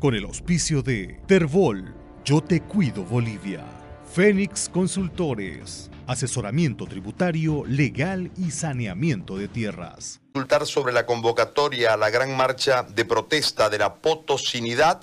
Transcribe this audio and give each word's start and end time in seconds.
con 0.00 0.14
el 0.14 0.24
auspicio 0.24 0.82
de 0.82 1.20
Terbol, 1.26 1.94
Yo 2.24 2.40
Te 2.40 2.62
Cuido 2.62 3.04
Bolivia, 3.04 3.62
Fénix 4.10 4.70
Consultores, 4.70 5.90
asesoramiento 6.06 6.86
tributario, 6.86 7.64
legal 7.66 8.30
y 8.38 8.50
saneamiento 8.50 9.36
de 9.36 9.48
tierras. 9.48 10.22
Consultar 10.32 10.64
sobre 10.64 10.94
la 10.94 11.04
convocatoria 11.04 11.92
a 11.92 11.96
la 11.98 12.08
gran 12.08 12.34
marcha 12.34 12.82
de 12.82 13.04
protesta 13.04 13.68
de 13.68 13.76
la 13.78 13.96
potosinidad 13.96 15.02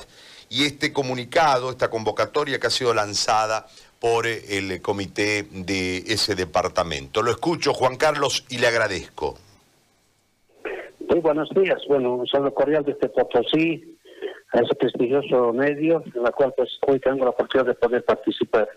y 0.49 0.63
este 0.63 0.91
comunicado, 0.91 1.69
esta 1.69 1.91
convocatoria 1.91 2.59
que 2.59 2.65
ha 2.65 2.71
sido 2.71 2.93
lanzada 2.95 3.67
por 3.99 4.25
el 4.25 4.81
comité 4.81 5.43
de 5.51 5.97
ese 6.07 6.33
departamento. 6.33 7.21
Lo 7.21 7.29
escucho, 7.29 7.73
Juan 7.73 7.97
Carlos, 7.97 8.45
y 8.49 8.57
le 8.57 8.65
agradezco. 8.65 9.37
Muy 11.07 11.19
buenos 11.19 11.49
días. 11.51 11.81
Bueno, 11.87 12.15
un 12.15 12.27
saludo 12.27 12.53
cordial 12.53 12.83
desde 12.83 13.09
Potosí, 13.09 13.96
a 14.53 14.59
ese 14.59 14.75
prestigioso 14.75 15.53
medio, 15.53 16.03
en 16.13 16.23
la 16.23 16.31
cual 16.31 16.53
pues 16.55 16.69
hoy 16.87 16.99
tengo 16.99 17.25
la 17.25 17.31
oportunidad 17.31 17.67
de 17.67 17.75
poder 17.75 18.03
participar. 18.03 18.69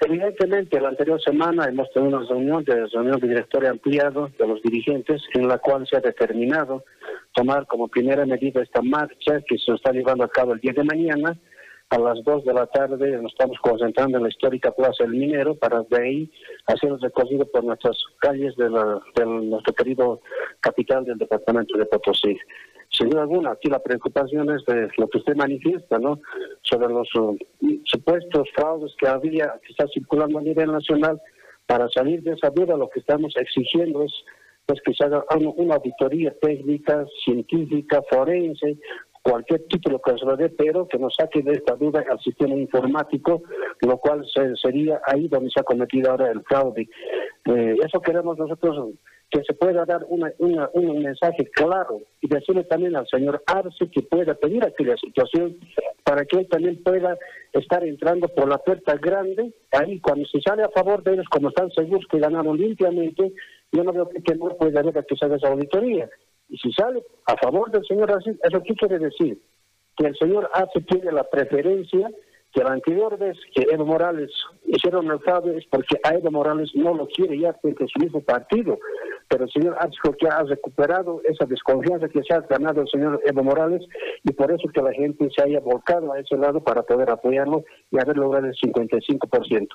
Evidentemente, 0.00 0.80
la 0.80 0.88
anterior 0.88 1.22
semana 1.22 1.66
hemos 1.66 1.90
tenido 1.92 2.18
una 2.18 2.28
reunión 2.28 2.64
de 2.64 2.86
reunión 2.86 3.20
de 3.20 3.28
directorio 3.28 3.70
ampliado 3.70 4.28
de 4.38 4.46
los 4.46 4.60
dirigentes, 4.60 5.22
en 5.34 5.46
la 5.46 5.58
cual 5.58 5.86
se 5.86 5.96
ha 5.96 6.00
determinado 6.00 6.84
tomar 7.32 7.66
como 7.66 7.88
primera 7.88 8.26
medida 8.26 8.62
esta 8.62 8.82
marcha 8.82 9.40
que 9.46 9.56
se 9.56 9.72
está 9.72 9.92
llevando 9.92 10.24
a 10.24 10.28
cabo 10.28 10.52
el 10.52 10.60
día 10.60 10.72
de 10.72 10.84
mañana. 10.84 11.38
A 11.94 11.98
las 12.00 12.24
2 12.24 12.44
de 12.44 12.52
la 12.52 12.66
tarde 12.66 13.16
nos 13.22 13.30
estamos 13.30 13.56
concentrando 13.60 14.16
en 14.16 14.24
la 14.24 14.28
histórica 14.28 14.72
Plaza 14.72 15.04
del 15.04 15.12
Minero 15.12 15.54
para 15.54 15.80
de 15.82 16.02
ahí 16.02 16.32
hacer 16.66 16.90
el 16.90 17.00
recorrido 17.00 17.46
por 17.46 17.62
nuestras 17.62 17.96
calles 18.18 18.56
de, 18.56 18.68
la, 18.68 19.00
nuestro 19.24 19.72
querido 19.74 20.20
capital 20.58 21.04
del 21.04 21.18
departamento 21.18 21.78
de 21.78 21.86
Potosí 21.86 22.36
sin 22.90 23.10
duda 23.10 23.22
alguna, 23.22 23.52
aquí 23.52 23.68
la 23.68 23.78
preocupación 23.78 24.50
es 24.50 24.64
de 24.66 24.88
lo 24.96 25.08
que 25.08 25.18
usted 25.18 25.36
manifiesta, 25.36 25.98
¿no? 25.98 26.20
Sobre 26.62 26.88
los 26.92 27.08
uh, 27.14 27.36
supuestos 27.84 28.48
fraudes 28.54 28.92
que 28.98 29.06
había, 29.08 29.54
que 29.64 29.70
está 29.70 29.86
circulando 29.88 30.38
a 30.38 30.42
nivel 30.42 30.72
nacional. 30.72 31.20
Para 31.66 31.88
salir 31.88 32.22
de 32.22 32.32
esa 32.32 32.50
duda, 32.50 32.76
lo 32.76 32.88
que 32.90 33.00
estamos 33.00 33.34
exigiendo 33.36 34.04
es 34.04 34.80
que 34.84 34.94
se 34.94 35.04
haga 35.04 35.24
una 35.56 35.74
auditoría 35.74 36.32
técnica, 36.40 37.04
científica, 37.24 38.00
forense, 38.08 38.78
cualquier 39.24 39.66
título 39.68 40.00
que 40.00 40.12
se 40.18 40.48
pero 40.50 40.86
que 40.86 40.98
nos 40.98 41.14
saque 41.14 41.42
de 41.42 41.52
esta 41.52 41.74
duda 41.76 42.04
al 42.10 42.20
sistema 42.20 42.54
informático, 42.54 43.42
lo 43.80 43.96
cual 43.96 44.22
sería 44.60 45.00
ahí 45.06 45.28
donde 45.28 45.50
se 45.50 45.60
ha 45.60 45.64
cometido 45.64 46.10
ahora 46.10 46.30
el 46.30 46.42
fraude. 46.42 46.88
Eh, 47.46 47.76
eso 47.82 48.00
queremos 48.02 48.36
nosotros 48.38 48.94
que 49.30 49.42
se 49.42 49.54
pueda 49.54 49.86
dar 49.86 50.04
una, 50.08 50.30
un 50.38 51.02
mensaje 51.02 51.50
claro 51.54 52.02
y 52.20 52.28
decirle 52.28 52.64
también 52.64 52.94
al 52.96 53.06
señor 53.08 53.42
Arce 53.46 53.88
que 53.90 54.02
pueda 54.02 54.34
pedir 54.34 54.62
aquella 54.62 54.96
situación 54.98 55.56
para 56.04 56.26
que 56.26 56.40
él 56.40 56.48
también 56.48 56.82
pueda 56.82 57.16
estar 57.52 57.82
entrando 57.82 58.28
por 58.28 58.46
la 58.46 58.58
puerta 58.58 58.94
grande. 58.96 59.54
Ahí, 59.72 60.00
cuando 60.00 60.26
se 60.26 60.40
sale 60.42 60.62
a 60.62 60.68
favor 60.68 61.02
de 61.02 61.14
ellos, 61.14 61.26
como 61.30 61.48
están 61.48 61.70
seguros 61.70 62.04
que 62.10 62.18
ganaron 62.18 62.58
limpiamente, 62.58 63.32
yo 63.72 63.82
no 63.82 63.92
veo 63.92 64.10
que 64.10 64.34
no 64.34 64.50
puede 64.50 64.78
haber 64.78 65.04
que 65.04 65.16
se 65.16 65.34
esa 65.34 65.48
auditoría. 65.48 66.10
Y 66.48 66.58
si 66.58 66.72
sale 66.72 67.02
a 67.26 67.36
favor 67.36 67.70
del 67.70 67.84
señor 67.84 68.10
Arce, 68.10 68.36
¿eso 68.42 68.62
qué 68.62 68.74
quiere 68.74 68.98
decir? 68.98 69.40
Que 69.96 70.08
el 70.08 70.16
señor 70.16 70.50
Arce 70.52 70.80
tiene 70.82 71.12
la 71.12 71.24
preferencia 71.24 72.10
que 72.54 72.62
la 72.62 72.72
anterior 72.72 73.18
vez 73.18 73.36
que 73.52 73.66
Evo 73.68 73.84
Morales 73.84 74.30
hicieron 74.64 75.10
el 75.10 75.18
fraude 75.18 75.58
es 75.58 75.64
porque 75.66 75.96
a 76.04 76.14
Evo 76.14 76.30
Morales 76.30 76.70
no 76.74 76.94
lo 76.94 77.08
quiere 77.08 77.36
ya 77.38 77.52
porque 77.52 77.86
su 77.88 77.98
mismo 77.98 78.20
partido. 78.20 78.78
Pero 79.28 79.44
el 79.44 79.50
señor 79.50 79.76
Archico 79.80 80.12
que 80.12 80.28
ha 80.28 80.42
recuperado 80.44 81.20
esa 81.24 81.46
desconfianza 81.46 82.08
que 82.08 82.22
se 82.22 82.32
ha 82.32 82.40
ganado 82.42 82.82
el 82.82 82.88
señor 82.88 83.20
Evo 83.24 83.42
Morales 83.42 83.82
y 84.22 84.32
por 84.32 84.52
eso 84.52 84.68
que 84.72 84.82
la 84.82 84.92
gente 84.92 85.28
se 85.36 85.42
haya 85.42 85.58
volcado 85.58 86.12
a 86.12 86.20
ese 86.20 86.36
lado 86.36 86.62
para 86.62 86.82
poder 86.84 87.10
apoyarlo 87.10 87.64
y 87.90 87.98
haber 87.98 88.16
logrado 88.16 88.46
el 88.46 88.54
55%. 88.54 89.68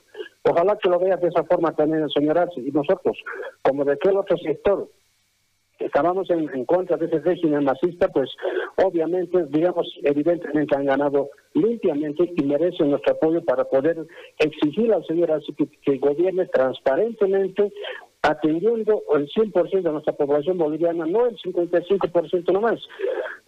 Ojalá 0.43 0.77
que 0.81 0.89
lo 0.89 0.99
vea 0.99 1.17
de 1.17 1.27
esa 1.27 1.43
forma 1.43 1.75
también 1.75 2.03
el 2.03 2.11
señor 2.11 2.37
Arce 2.37 2.61
y 2.61 2.71
nosotros, 2.71 3.17
como 3.61 3.83
de 3.83 3.93
aquel 3.93 4.15
otro 4.15 4.37
sector 4.37 4.89
estábamos 5.79 6.29
en, 6.29 6.49
en, 6.53 6.65
contra 6.65 6.97
de 6.97 7.05
ese 7.05 7.19
régimen 7.19 7.63
masista, 7.63 8.07
pues 8.09 8.29
obviamente, 8.77 9.45
digamos, 9.49 9.87
evidentemente 10.03 10.75
han 10.75 10.85
ganado 10.85 11.29
limpiamente 11.53 12.31
y 12.35 12.43
merecen 12.43 12.91
nuestro 12.91 13.13
apoyo 13.13 13.43
para 13.43 13.63
poder 13.65 14.05
exigir 14.37 14.93
al 14.93 15.05
señor 15.05 15.31
así 15.31 15.53
que, 15.53 15.67
que 15.81 15.97
gobierne 15.97 16.45
transparentemente 16.47 17.71
atendiendo 18.21 19.01
el 19.15 19.29
100% 19.29 19.81
de 19.81 19.91
nuestra 19.91 20.13
población 20.13 20.57
boliviana, 20.57 21.05
no 21.05 21.27
el 21.27 21.37
55% 21.37 22.51
nomás. 22.51 22.79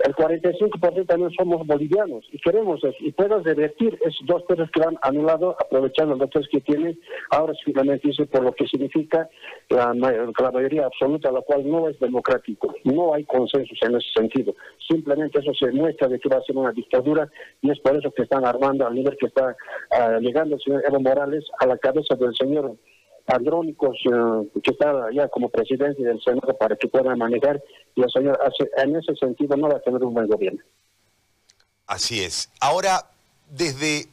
El 0.04 0.16
45% 0.16 1.08
también 1.08 1.32
somos 1.32 1.66
bolivianos 1.66 2.26
y 2.32 2.40
queremos 2.40 2.84
eso. 2.84 2.96
Y 3.00 3.12
puedo 3.12 3.40
revertir 3.40 3.98
esos 4.02 4.26
dos 4.26 4.44
pesos 4.44 4.70
que 4.72 4.82
han 4.82 4.98
anulado, 5.02 5.56
aprovechando 5.60 6.16
los 6.16 6.30
dos 6.30 6.48
que 6.52 6.62
tienen, 6.62 7.00
ahora 7.30 7.54
simplemente 7.64 8.08
dice 8.08 8.26
por 8.26 8.44
lo 8.44 8.54
que 8.54 8.68
significa 8.68 9.30
la, 9.70 9.94
la 9.94 10.52
mayoría 10.52 10.86
absoluta, 10.86 11.32
la 11.32 11.42
cual 11.42 11.70
no 11.70 11.90
es 11.90 12.00
democrático. 12.00 12.74
No 12.84 13.14
hay 13.14 13.24
consenso 13.26 13.74
en 13.82 13.96
ese 13.96 14.08
sentido. 14.16 14.56
Simplemente 14.90 15.40
eso 15.40 15.54
se 15.54 15.72
muestra 15.72 16.08
de 16.08 16.20
que 16.20 16.30
va 16.30 16.38
a 16.38 16.44
ser 16.44 16.58
una 16.58 16.72
dictadura 16.72 17.30
y 17.62 17.72
es 17.72 17.80
por 17.80 17.96
eso 17.96 18.12
que 18.12 18.24
están 18.24 18.46
armando 18.46 18.88
al 18.88 18.96
nivel 18.96 19.18
que 19.18 19.28
está 19.28 19.56
uh, 19.92 20.20
llegando 20.20 20.56
el 20.56 20.62
señor 20.62 20.84
Evo 20.88 21.00
Morales 21.00 21.46
a 21.60 21.68
la 21.68 21.78
cabeza 21.78 22.16
del 22.16 22.36
señor 22.36 22.76
Andrónicos, 23.28 23.98
eh, 24.06 24.60
que 24.64 24.72
está 24.72 25.10
ya 25.14 25.28
como 25.28 25.50
presidente 25.50 26.04
del 26.04 26.22
Senado 26.22 26.58
para 26.58 26.76
que 26.76 26.88
pueda 26.88 27.16
manejar 27.16 27.62
y 27.96 28.04
el 28.04 28.12
señor 28.12 28.40
en 28.78 28.96
ese 28.96 29.16
sentido 29.16 29.56
no 29.58 29.70
va 29.70 29.78
a 29.78 29.82
tener 29.82 30.04
un 30.04 30.14
buen 30.14 30.28
gobierno. 30.28 30.62
Así 31.88 32.24
es. 32.24 32.50
Ahora, 32.60 33.10
desde 33.50 34.08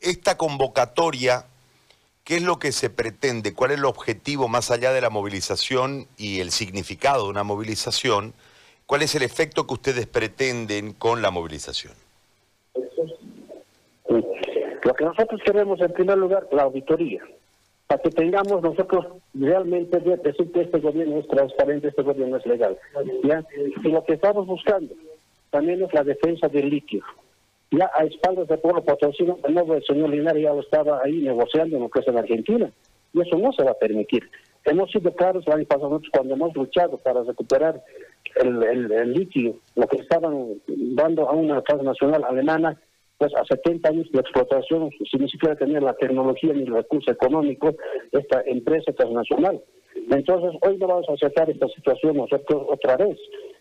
esta 0.00 0.36
convocatoria, 0.36 1.46
¿qué 2.24 2.36
es 2.36 2.42
lo 2.42 2.58
que 2.58 2.72
se 2.72 2.90
pretende? 2.90 3.54
¿Cuál 3.54 3.72
es 3.72 3.78
el 3.78 3.84
objetivo 3.84 4.48
más 4.48 4.70
allá 4.70 4.92
de 4.92 5.00
la 5.00 5.10
movilización 5.10 6.06
y 6.16 6.40
el 6.40 6.50
significado 6.50 7.24
de 7.24 7.30
una 7.30 7.42
movilización? 7.42 8.34
¿Cuál 8.86 9.02
es 9.02 9.14
el 9.14 9.22
efecto 9.22 9.66
que 9.66 9.74
ustedes 9.74 10.06
pretenden 10.06 10.92
con 10.92 11.22
la 11.22 11.30
movilización? 11.30 11.94
Lo 14.84 14.94
que 14.94 15.04
nosotros 15.04 15.40
queremos, 15.44 15.80
en 15.80 15.92
primer 15.92 16.18
lugar, 16.18 16.46
la 16.52 16.62
auditoría 16.62 17.22
para 17.92 18.04
que 18.04 18.10
tengamos 18.10 18.62
nosotros 18.62 19.06
realmente 19.34 20.00
decir 20.00 20.50
que 20.50 20.62
este 20.62 20.80
gobierno 20.80 21.18
es 21.18 21.28
transparente, 21.28 21.88
este 21.88 22.02
gobierno 22.02 22.38
es 22.38 22.46
legal. 22.46 22.78
¿ya? 23.22 23.44
Y 23.84 23.88
lo 23.90 24.02
que 24.04 24.14
estamos 24.14 24.46
buscando 24.46 24.94
también 25.50 25.82
es 25.82 25.92
la 25.92 26.02
defensa 26.02 26.48
del 26.48 26.70
litio. 26.70 27.04
Ya 27.70 27.90
a 27.94 28.04
espaldas 28.04 28.48
del 28.48 28.60
pueblo 28.60 28.82
potosino, 28.82 29.38
el 29.44 29.52
nuevo 29.52 29.78
señor 29.82 30.08
Linares 30.08 30.42
ya 30.42 30.54
lo 30.54 30.60
estaba 30.60 31.02
ahí 31.04 31.20
negociando 31.20 31.76
en 31.76 31.82
lo 31.82 31.90
que 31.90 32.00
es 32.00 32.08
en 32.08 32.16
Argentina. 32.16 32.72
Y 33.12 33.20
eso 33.20 33.36
no 33.36 33.52
se 33.52 33.62
va 33.62 33.72
a 33.72 33.78
permitir. 33.78 34.26
Hemos 34.64 34.90
sido 34.90 35.14
claros 35.14 35.46
el 35.46 35.52
año 35.52 35.66
pasado 35.66 36.00
cuando 36.12 36.32
hemos 36.32 36.54
luchado 36.56 36.96
para 36.96 37.22
recuperar 37.24 37.82
el, 38.36 38.62
el 38.90 39.12
litio, 39.12 39.56
lo 39.76 39.86
que 39.86 39.98
estaban 39.98 40.62
dando 40.66 41.28
a 41.28 41.32
una 41.32 41.60
casa 41.60 41.82
nacional 41.82 42.24
alemana, 42.24 42.80
pues 43.22 43.36
a 43.36 43.44
70 43.44 43.88
años 43.88 44.10
de 44.10 44.18
explotación, 44.18 44.90
sin 45.08 45.20
ni 45.20 45.30
siquiera 45.30 45.54
tener 45.54 45.80
la 45.80 45.94
tecnología 45.94 46.52
ni 46.54 46.62
el 46.62 46.74
recurso 46.74 47.12
económico, 47.12 47.72
esta 48.10 48.42
empresa 48.46 48.92
transnacional. 48.94 49.62
Entonces, 50.10 50.60
hoy 50.66 50.76
no 50.78 50.88
vamos 50.88 51.08
a 51.08 51.12
aceptar 51.12 51.48
esta 51.48 51.68
situación 51.68 52.18
otra 52.18 52.96
vez. 52.96 53.16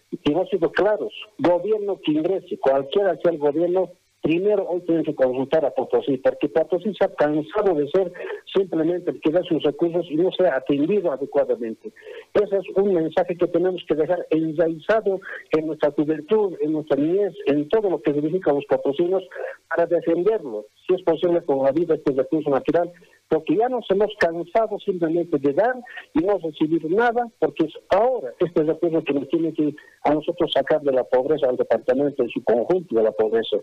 Y 0.10 0.32
hemos 0.32 0.50
sido 0.50 0.72
claros, 0.72 1.14
gobierno 1.38 2.00
que 2.04 2.12
ingrese, 2.12 2.58
cualquiera 2.58 3.16
sea 3.18 3.32
el 3.34 3.38
gobierno, 3.38 3.92
primero 4.22 4.68
hoy 4.70 4.82
tienen 4.82 5.04
que 5.04 5.16
consultar 5.16 5.66
a 5.66 5.72
Potosí, 5.72 6.18
porque 6.18 6.50
Potosí 6.50 6.94
se 6.94 7.06
ha 7.06 7.14
cansado 7.14 7.76
de 7.76 7.90
ser 7.90 8.12
simplemente 8.54 9.20
que 9.20 9.32
da 9.32 9.42
sus 9.44 9.64
recursos 9.64 10.06
y 10.10 10.16
no 10.16 10.32
sea 10.32 10.56
atendido 10.56 11.12
adecuadamente. 11.12 11.92
Ese 12.34 12.58
es 12.58 12.66
un 12.76 12.94
mensaje 12.94 13.36
que 13.36 13.48
tenemos 13.48 13.84
que 13.88 13.96
dejar 13.96 14.26
enraizado 14.30 15.20
en 15.52 15.68
nuestra 15.68 15.92
juventud, 15.92 16.56
en 16.62 16.74
nuestra 16.74 16.98
niñez, 16.98 17.34
en 17.48 17.68
todo 17.70 17.90
lo 17.90 18.02
que 18.02 18.14
significa 18.14 18.54
los 18.54 18.66
potosinos, 18.66 19.24
para 19.70 19.86
defenderlo, 19.86 20.66
si 20.86 20.94
es 20.94 21.02
posible, 21.04 21.42
con 21.44 21.64
la 21.64 21.72
vida 21.72 21.96
este 21.96 22.12
recurso 22.14 22.50
natural, 22.50 22.92
porque 23.30 23.56
ya 23.56 23.70
nos 23.70 23.90
hemos 23.90 24.14
cansado 24.20 24.78
simplemente 24.80 25.38
de 25.40 25.54
dar 25.54 25.76
y 26.14 26.20
no 26.20 26.38
recibir 26.38 26.92
nada, 26.92 27.30
porque 27.40 27.66
es 27.66 27.74
ahora 27.90 28.34
este 28.40 28.64
recurso 28.64 29.02
que 29.04 29.14
nos 29.14 29.30
tiene 29.30 29.54
que 29.54 29.74
a 30.04 30.14
nosotros 30.14 30.52
sacar 30.54 30.82
de 30.82 30.92
la 30.92 31.06
pobreza 31.06 31.48
al 31.48 31.56
departamento 31.56 32.24
en 32.24 32.30
su 32.30 32.44
conjunto 32.44 32.96
de 32.96 33.04
la 33.04 33.12
pobreza. 33.14 33.58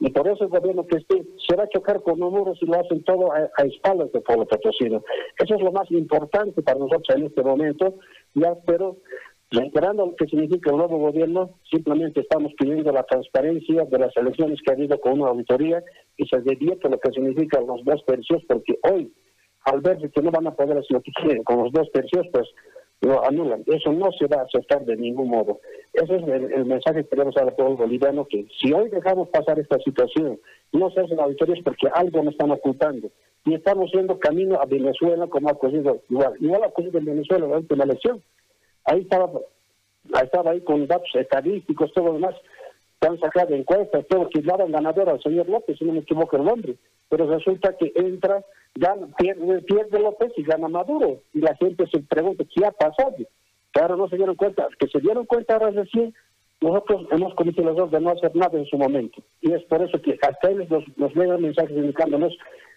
Y 0.00 0.10
por 0.10 0.26
eso 0.28 0.44
el 0.44 0.50
gobierno 0.50 0.86
que 0.86 0.98
esté 0.98 1.24
se 1.46 1.56
va 1.56 1.64
a 1.64 1.68
chocar 1.68 2.02
con 2.02 2.18
los 2.18 2.30
muros 2.30 2.58
y 2.60 2.66
lo 2.66 2.78
hacen 2.78 3.02
todo 3.04 3.32
a, 3.32 3.48
espaldas 3.64 4.12
del 4.12 4.22
pueblo 4.22 4.46
potosino. 4.46 5.02
Eso 5.38 5.54
es 5.54 5.60
lo 5.60 5.72
más 5.72 5.90
importante 5.90 6.62
para 6.62 6.78
nosotros 6.78 7.16
en 7.16 7.26
este 7.26 7.42
momento, 7.42 7.94
ya, 8.34 8.54
pero 8.66 8.96
reiterando 9.50 10.06
lo 10.06 10.16
que 10.16 10.26
significa 10.26 10.70
el 10.70 10.78
nuevo 10.78 10.98
gobierno, 10.98 11.58
simplemente 11.70 12.20
estamos 12.20 12.52
pidiendo 12.58 12.90
la 12.90 13.04
transparencia 13.04 13.84
de 13.84 13.98
las 13.98 14.16
elecciones 14.16 14.60
que 14.62 14.72
ha 14.72 14.74
habido 14.74 15.00
con 15.00 15.20
una 15.20 15.30
auditoría 15.30 15.82
y 16.16 16.26
se 16.26 16.40
devierte 16.40 16.88
lo 16.88 16.98
que 16.98 17.12
significa 17.12 17.60
los 17.60 17.84
dos 17.84 18.04
tercios, 18.04 18.42
porque 18.48 18.78
hoy, 18.82 19.12
al 19.64 19.80
ver 19.80 19.98
que 20.10 20.22
no 20.22 20.30
van 20.30 20.48
a 20.48 20.54
poder 20.54 20.78
hacer 20.78 20.90
lo 20.90 21.02
que 21.02 21.12
quieren 21.12 21.44
con 21.44 21.62
los 21.62 21.72
dos 21.72 21.90
tercios, 21.92 22.26
pues 22.32 22.48
lo 23.00 23.24
anulan. 23.24 23.62
Eso 23.66 23.92
no 23.92 24.10
se 24.12 24.26
va 24.26 24.40
a 24.40 24.44
aceptar 24.44 24.84
de 24.84 24.96
ningún 24.96 25.28
modo. 25.28 25.60
Ese 25.94 26.16
es 26.16 26.22
el, 26.24 26.64
mensaje 26.64 27.04
que 27.04 27.10
queremos 27.10 27.36
dar 27.36 27.44
al 27.44 27.54
pueblo 27.54 27.76
boliviano, 27.76 28.26
que 28.26 28.48
si 28.60 28.72
hoy 28.72 28.88
dejamos 28.88 29.28
pasar 29.28 29.60
esta 29.60 29.78
situación, 29.78 30.40
no 30.72 30.90
se 30.90 31.00
hacen 31.00 31.20
auditorías 31.20 31.60
porque 31.64 31.86
algo 31.94 32.20
nos 32.24 32.32
están 32.32 32.50
ocultando. 32.50 33.10
Y 33.44 33.54
estamos 33.54 33.92
yendo 33.92 34.18
camino 34.18 34.60
a 34.60 34.64
Venezuela 34.64 35.28
como 35.28 35.48
ha 35.48 35.52
ocurrido 35.52 36.00
igual. 36.10 36.34
Igual 36.40 36.64
ha 36.64 36.66
ocurrido 36.66 36.98
en 36.98 37.04
Venezuela 37.04 37.46
la 37.46 37.58
última 37.58 37.84
elección. 37.84 38.20
Ahí 38.84 39.02
estaba, 39.02 39.30
estaba 40.20 40.50
ahí 40.50 40.62
con 40.62 40.84
datos 40.88 41.14
estadísticos, 41.14 41.92
todo 41.92 42.06
lo 42.06 42.12
demás. 42.14 42.34
Han 43.00 43.20
sacado 43.20 43.54
encuestas, 43.54 44.04
todo, 44.08 44.28
que 44.30 44.40
daban 44.40 44.72
ganador 44.72 45.10
al 45.10 45.22
señor 45.22 45.48
López, 45.48 45.78
si 45.78 45.84
no 45.84 45.92
me 45.92 46.00
equivoco 46.00 46.36
el 46.36 46.44
nombre. 46.44 46.74
Pero 47.08 47.28
resulta 47.28 47.76
que 47.76 47.92
entra 47.94 48.44
gana, 48.74 49.06
pierde, 49.16 49.62
pierde 49.62 50.00
López 50.00 50.32
y 50.36 50.42
gana 50.42 50.66
Maduro. 50.66 51.20
Y 51.32 51.40
la 51.40 51.54
gente 51.54 51.86
se 51.86 52.00
pregunta, 52.00 52.44
¿qué 52.52 52.66
ha 52.66 52.72
pasado? 52.72 53.14
Claro, 53.74 53.96
no 53.96 54.08
se 54.08 54.16
dieron 54.16 54.36
cuenta. 54.36 54.68
Que 54.78 54.88
se 54.88 55.00
dieron 55.00 55.26
cuenta 55.26 55.54
ahora 55.54 55.70
recién, 55.70 56.14
nosotros 56.60 57.06
hemos 57.10 57.34
cometido 57.34 57.68
el 57.68 57.76
error 57.76 57.90
de 57.90 58.00
no 58.00 58.10
hacer 58.10 58.34
nada 58.34 58.56
en 58.56 58.66
su 58.66 58.78
momento. 58.78 59.20
Y 59.40 59.52
es 59.52 59.62
por 59.64 59.82
eso 59.82 60.00
que 60.00 60.16
hasta 60.22 60.50
ellos 60.50 60.70
nos, 60.70 60.84
nos 60.96 61.14
llegan 61.14 61.42
mensajes 61.42 61.76
indicándonos, 61.76 62.32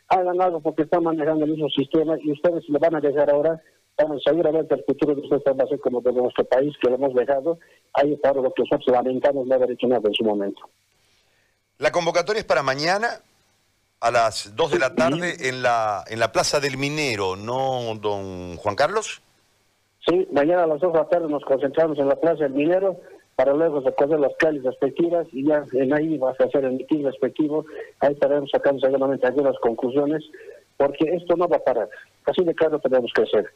hagan 0.09 0.41
algo 0.41 0.59
porque 0.59 0.83
están 0.83 1.03
manejando 1.03 1.45
el 1.45 1.51
mismo 1.51 1.69
sistema 1.69 2.17
y 2.21 2.31
ustedes 2.31 2.67
le 2.67 2.79
van 2.79 2.95
a 2.95 2.99
dejar 2.99 3.29
ahora, 3.29 3.61
bueno, 3.95 4.19
seguramente 4.25 4.73
el 4.73 4.83
futuro 4.85 5.13
de 5.13 5.21
ustedes 5.21 5.43
va 5.57 5.63
a 5.63 5.67
ser 5.67 5.79
como 5.79 6.01
de 6.01 6.11
nuestro 6.11 6.43
país, 6.45 6.73
que 6.81 6.89
lo 6.89 6.95
hemos 6.95 7.13
dejado. 7.13 7.59
Ahí 7.93 8.13
está 8.13 8.33
lo 8.33 8.51
que 8.51 8.63
nosotros 8.63 8.87
lamentamos 8.87 9.45
no 9.45 9.55
haber 9.55 9.71
hecho 9.71 9.87
nada 9.87 10.01
en 10.03 10.13
su 10.15 10.23
momento. 10.23 10.61
La 11.77 11.91
convocatoria 11.91 12.39
es 12.39 12.45
para 12.45 12.63
mañana 12.63 13.21
a 13.99 14.09
las 14.09 14.55
2 14.55 14.71
de 14.71 14.79
la 14.79 14.95
tarde 14.95 15.47
en 15.47 15.61
la, 15.61 16.03
en 16.07 16.19
la 16.19 16.31
Plaza 16.31 16.59
del 16.59 16.77
Minero, 16.77 17.35
¿no, 17.35 17.95
don 18.01 18.57
Juan 18.57 18.75
Carlos? 18.75 19.21
Sí, 20.07 20.25
mañana 20.31 20.63
a 20.63 20.67
las 20.67 20.79
2 20.79 20.93
de 20.93 20.99
la 20.99 21.09
tarde 21.09 21.27
nos 21.27 21.43
concentramos 21.43 21.99
en 21.99 22.07
la 22.07 22.15
Plaza 22.15 22.43
del 22.43 22.53
Minero 22.53 22.95
para 23.35 23.53
luego 23.53 23.81
recorrer 23.81 24.19
las 24.19 24.33
calles 24.37 24.63
respectivas 24.63 25.27
y 25.33 25.45
ya 25.45 25.65
en 25.73 25.93
ahí 25.93 26.17
va 26.17 26.29
a 26.29 26.43
hacer 26.43 26.63
el 26.63 26.73
mitin 26.73 27.03
respectivo. 27.03 27.65
Ahí 27.99 28.13
estaremos 28.13 28.49
sacando 28.49 28.79
seguramente 28.79 29.27
algunas 29.27 29.57
conclusiones, 29.59 30.23
porque 30.77 31.13
esto 31.13 31.35
no 31.35 31.49
va 31.49 31.57
a 31.57 31.63
parar. 31.63 31.89
Así 32.25 32.43
de 32.43 32.55
claro 32.55 32.79
tenemos 32.79 33.11
que 33.13 33.23
hacer. 33.23 33.47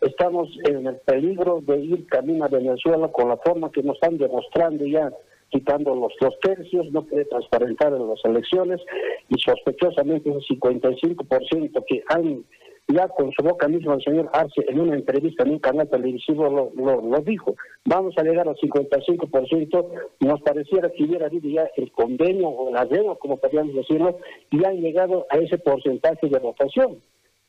Estamos 0.00 0.48
en 0.64 0.86
el 0.88 0.96
peligro 0.96 1.60
de 1.60 1.78
ir 1.78 2.06
camino 2.08 2.44
a 2.44 2.48
Venezuela 2.48 3.06
con 3.08 3.28
la 3.28 3.36
forma 3.36 3.70
que 3.70 3.82
nos 3.82 3.94
están 3.94 4.18
demostrando 4.18 4.84
ya 4.86 5.12
quitando 5.50 5.94
los 5.94 6.12
dos 6.20 6.38
tercios, 6.40 6.90
no 6.90 7.02
puede 7.02 7.24
transparentar 7.26 7.92
en 7.92 8.08
las 8.08 8.24
elecciones 8.24 8.80
y 9.28 9.38
sospechosamente 9.38 10.30
ese 10.30 10.54
55% 10.54 11.84
que 11.86 12.02
han 12.08 12.44
ya 12.88 13.08
con 13.08 13.30
su 13.32 13.42
boca 13.42 13.68
misma 13.68 13.94
el 13.94 14.02
señor 14.02 14.30
Arce 14.32 14.64
en 14.68 14.80
una 14.80 14.94
entrevista 14.94 15.44
en 15.44 15.52
un 15.52 15.58
canal 15.58 15.88
televisivo 15.88 16.72
lo, 16.74 17.00
lo, 17.00 17.20
dijo, 17.20 17.54
vamos 17.84 18.14
a 18.18 18.22
llegar 18.22 18.48
al 18.48 18.56
55%, 18.56 19.86
nos 20.20 20.42
pareciera 20.42 20.90
que 20.90 21.04
hubiera 21.04 21.26
habido 21.26 21.48
ya 21.48 21.70
el 21.76 21.92
convenio 21.92 22.48
o 22.48 22.72
la 22.72 22.84
deuda, 22.84 23.14
como 23.16 23.36
podríamos 23.36 23.74
decirlo, 23.74 24.18
y 24.50 24.64
han 24.64 24.80
llegado 24.80 25.26
a 25.30 25.38
ese 25.38 25.58
porcentaje 25.58 26.28
de 26.28 26.38
votación. 26.38 27.00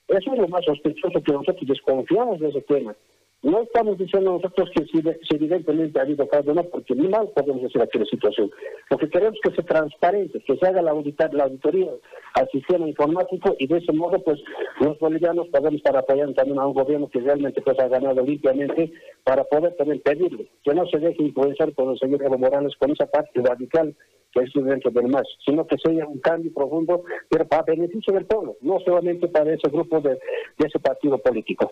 Eso 0.07 0.33
es 0.33 0.39
lo 0.39 0.47
más 0.47 0.65
sospechoso 0.65 1.21
que 1.23 1.31
nosotros 1.31 1.67
desconfiamos 1.67 2.39
de 2.39 2.49
ese 2.49 2.61
tema. 2.61 2.95
No 3.43 3.59
estamos 3.63 3.97
diciendo 3.97 4.33
nosotros 4.33 4.69
que 4.69 4.85
si, 4.85 5.01
evidentemente 5.35 5.99
ha 5.99 6.03
habido 6.03 6.27
fraude, 6.27 6.53
no, 6.53 6.63
porque 6.65 6.93
ni 6.93 7.07
mal 7.07 7.27
podemos 7.35 7.63
decir 7.63 7.81
aquí 7.81 7.97
la 7.97 8.05
situación. 8.05 8.51
Lo 8.91 8.99
que 8.99 9.09
queremos 9.09 9.33
es 9.35 9.41
que 9.41 9.55
sea 9.55 9.65
transparente, 9.65 10.43
que 10.45 10.57
se 10.57 10.67
haga 10.67 10.83
la, 10.83 10.93
la 10.93 11.43
auditoría 11.43 11.89
al 12.35 12.49
sistema 12.51 12.87
informático 12.87 13.55
y 13.57 13.65
de 13.65 13.79
ese 13.79 13.93
modo, 13.93 14.21
pues, 14.23 14.39
los 14.79 14.99
bolivianos 14.99 15.47
podemos 15.47 15.73
estar 15.73 15.97
apoyando 15.97 16.35
también 16.35 16.59
a 16.59 16.67
un 16.67 16.75
gobierno 16.75 17.09
que 17.09 17.19
realmente 17.19 17.63
pues 17.63 17.79
ha 17.79 17.87
ganado 17.87 18.23
limpiamente 18.23 18.91
para 19.23 19.43
poder 19.45 19.75
también 19.75 20.01
pedirle 20.01 20.47
que 20.63 20.75
no 20.75 20.85
se 20.85 20.99
deje 20.99 21.23
influenciar 21.23 21.71
por 21.71 21.91
el 21.91 21.97
señor 21.97 22.23
Evo 22.23 22.37
Morales 22.37 22.75
con 22.77 22.91
esa 22.91 23.07
parte 23.07 23.41
radical 23.41 23.95
que 24.33 24.41
es 24.43 24.53
dentro 24.53 24.91
del 24.91 25.07
MAS, 25.07 25.27
sino 25.43 25.65
que 25.65 25.77
sea 25.77 26.07
un 26.07 26.19
cambio 26.19 26.53
profundo, 26.53 27.03
pero 27.27 27.45
para 27.47 27.63
beneficio 27.63 28.13
del 28.13 28.25
pueblo, 28.25 28.55
no 28.61 28.79
solamente 28.85 29.27
para 29.27 29.51
ese 29.51 29.67
grupo 29.69 29.99
de 29.99 30.17
ese 30.59 30.79
partido 30.79 31.17
político. 31.17 31.69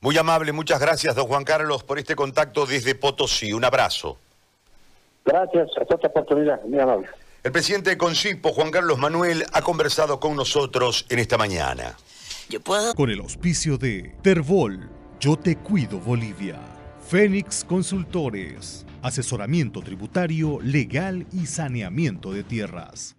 Muy 0.00 0.16
amable, 0.18 0.52
muchas 0.52 0.78
gracias, 0.78 1.14
don 1.14 1.26
Juan 1.26 1.44
Carlos, 1.44 1.82
por 1.82 1.98
este 1.98 2.14
contacto 2.14 2.66
desde 2.66 2.94
Potosí. 2.94 3.52
Un 3.52 3.64
abrazo. 3.64 4.18
Gracias, 5.24 5.68
hasta 5.80 5.94
otra 5.94 6.08
oportunidad, 6.08 6.62
muy 6.64 6.78
amable. 6.78 7.08
El 7.42 7.52
presidente 7.52 7.90
de 7.90 7.98
Concipo, 7.98 8.52
Juan 8.52 8.70
Carlos 8.70 8.98
Manuel, 8.98 9.44
ha 9.52 9.62
conversado 9.62 10.20
con 10.20 10.36
nosotros 10.36 11.06
en 11.08 11.18
esta 11.18 11.38
mañana. 11.38 11.96
Yo 12.48 12.60
puedo. 12.60 12.94
Con 12.94 13.10
el 13.10 13.20
auspicio 13.20 13.78
de 13.78 14.14
Terbol, 14.22 14.88
Yo 15.18 15.36
Te 15.36 15.56
Cuido 15.56 15.98
Bolivia. 15.98 16.60
Fénix 17.08 17.64
Consultores, 17.64 18.84
asesoramiento 19.02 19.80
tributario, 19.80 20.58
legal 20.60 21.26
y 21.32 21.46
saneamiento 21.46 22.32
de 22.32 22.42
tierras. 22.42 23.15